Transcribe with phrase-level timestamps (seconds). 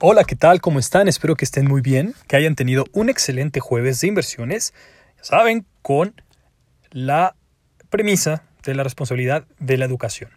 [0.00, 0.60] Hola, ¿qué tal?
[0.60, 1.08] ¿Cómo están?
[1.08, 4.72] Espero que estén muy bien, que hayan tenido un excelente jueves de inversiones,
[5.16, 6.14] ya saben, con
[6.92, 7.34] la
[7.90, 10.30] premisa de la responsabilidad de la educación.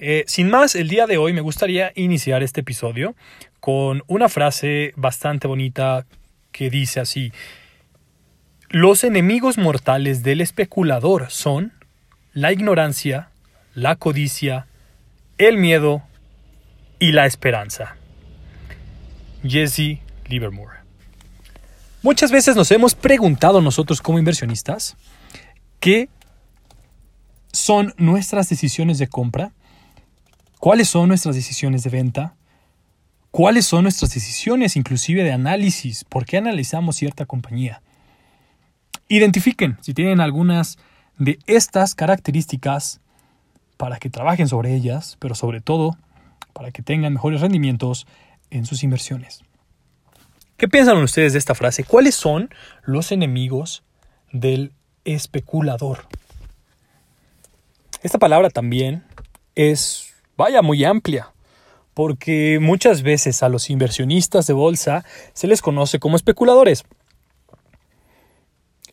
[0.00, 3.14] Eh, sin más, el día de hoy me gustaría iniciar este episodio
[3.58, 6.04] con una frase bastante bonita
[6.52, 7.32] que dice así,
[8.68, 11.72] los enemigos mortales del especulador son
[12.34, 13.30] la ignorancia,
[13.72, 14.66] la codicia,
[15.38, 16.02] el miedo
[16.98, 17.96] y la esperanza.
[19.42, 20.78] Jesse Livermore.
[22.02, 24.96] Muchas veces nos hemos preguntado nosotros como inversionistas
[25.80, 26.08] qué
[27.52, 29.52] son nuestras decisiones de compra,
[30.58, 32.34] cuáles son nuestras decisiones de venta,
[33.30, 37.82] cuáles son nuestras decisiones inclusive de análisis, por qué analizamos cierta compañía.
[39.08, 40.78] Identifiquen si tienen algunas
[41.18, 43.00] de estas características
[43.76, 45.96] para que trabajen sobre ellas, pero sobre todo
[46.52, 48.06] para que tengan mejores rendimientos
[48.50, 49.42] en sus inversiones.
[50.56, 51.84] ¿Qué piensan ustedes de esta frase?
[51.84, 52.50] ¿Cuáles son
[52.82, 53.82] los enemigos
[54.30, 54.72] del
[55.04, 56.06] especulador?
[58.02, 59.04] Esta palabra también
[59.54, 61.32] es, vaya, muy amplia,
[61.94, 66.84] porque muchas veces a los inversionistas de bolsa se les conoce como especuladores.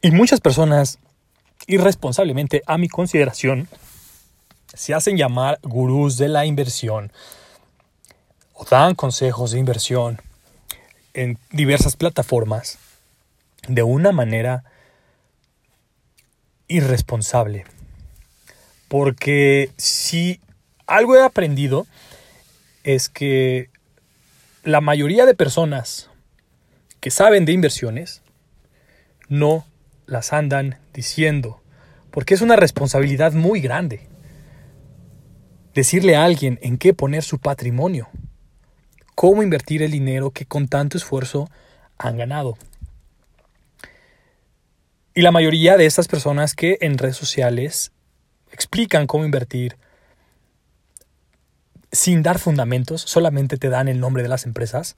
[0.01, 0.99] Y muchas personas,
[1.67, 3.67] irresponsablemente a mi consideración,
[4.73, 7.11] se hacen llamar gurús de la inversión
[8.57, 10.19] o dan consejos de inversión
[11.13, 12.79] en diversas plataformas
[13.67, 14.63] de una manera
[16.67, 17.65] irresponsable.
[18.87, 20.41] Porque si
[20.87, 21.85] algo he aprendido
[22.83, 23.69] es que
[24.63, 26.09] la mayoría de personas
[26.99, 28.23] que saben de inversiones
[29.29, 29.65] no
[30.07, 31.61] las andan diciendo,
[32.09, 34.07] porque es una responsabilidad muy grande
[35.75, 38.09] decirle a alguien en qué poner su patrimonio
[39.17, 41.49] cómo invertir el dinero que con tanto esfuerzo
[41.97, 42.55] han ganado.
[45.15, 47.91] Y la mayoría de estas personas que en redes sociales
[48.51, 49.75] explican cómo invertir
[51.91, 54.97] sin dar fundamentos, solamente te dan el nombre de las empresas,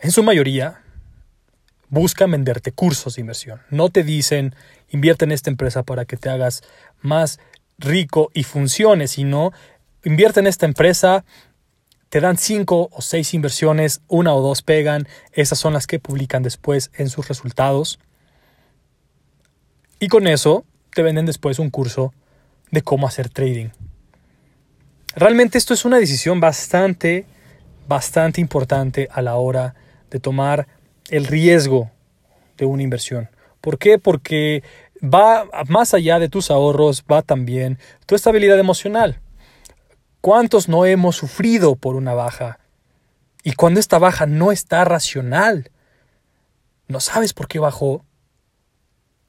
[0.00, 0.80] en su mayoría
[1.90, 3.60] buscan venderte cursos de inversión.
[3.68, 4.54] No te dicen
[4.88, 6.62] invierte en esta empresa para que te hagas
[7.02, 7.40] más
[7.76, 9.52] rico y funcione, sino
[10.02, 11.26] invierte en esta empresa
[12.10, 16.42] te dan cinco o seis inversiones, una o dos pegan, esas son las que publican
[16.42, 18.00] después en sus resultados.
[20.00, 22.12] Y con eso te venden después un curso
[22.72, 23.68] de cómo hacer trading.
[25.14, 27.26] Realmente esto es una decisión bastante,
[27.86, 29.76] bastante importante a la hora
[30.10, 30.66] de tomar
[31.10, 31.90] el riesgo
[32.58, 33.30] de una inversión.
[33.60, 33.98] ¿Por qué?
[33.98, 34.64] Porque
[35.02, 39.20] va más allá de tus ahorros, va también tu estabilidad emocional.
[40.20, 42.58] ¿Cuántos no hemos sufrido por una baja?
[43.42, 45.70] Y cuando esta baja no está racional,
[46.88, 48.04] no sabes por qué bajó,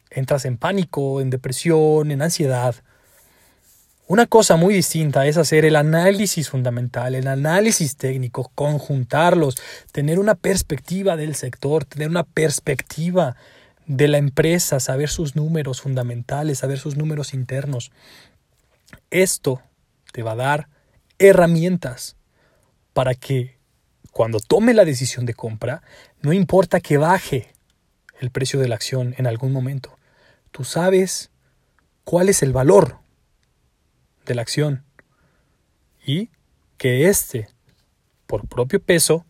[0.09, 2.75] entras en pánico, en depresión, en ansiedad.
[4.07, 9.56] Una cosa muy distinta es hacer el análisis fundamental, el análisis técnico, conjuntarlos,
[9.94, 13.38] tener una perspectiva del sector, tener una perspectiva
[13.85, 17.94] de la empresa, saber sus números fundamentales, saber sus números internos.
[19.09, 19.62] Esto
[20.12, 20.81] te va a dar
[21.30, 22.16] herramientas
[22.94, 23.58] para que
[24.12, 25.82] cuando tome la decisión de compra,
[26.22, 27.54] no importa que baje
[28.20, 29.98] el precio de la acción en algún momento,
[30.52, 31.32] tú sabes
[32.04, 33.00] cuál es el valor
[34.26, 34.84] de la acción
[36.06, 36.30] y
[36.78, 37.50] que éste,
[38.28, 39.26] por propio peso,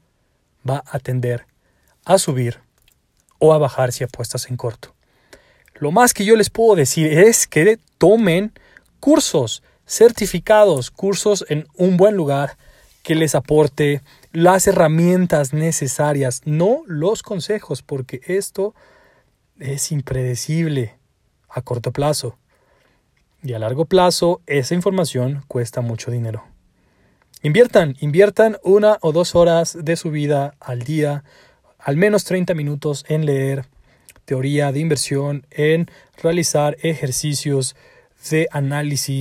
[0.67, 1.45] va a tender
[2.05, 2.59] a subir
[3.39, 4.93] o a bajar si apuestas en corto.
[5.75, 8.53] Lo más que yo les puedo decir es que tomen
[8.99, 12.55] cursos, certificados, cursos en un buen lugar
[13.03, 18.73] que les aporte las herramientas necesarias, no los consejos, porque esto
[19.59, 20.95] es impredecible
[21.49, 22.37] a corto plazo.
[23.43, 26.45] Y a largo plazo esa información cuesta mucho dinero.
[27.43, 31.25] Inviertan, inviertan una o dos horas de su vida al día,
[31.79, 33.65] al menos 30 minutos en leer
[34.23, 35.87] teoría de inversión, en
[36.21, 37.75] realizar ejercicios
[38.29, 39.19] de análisis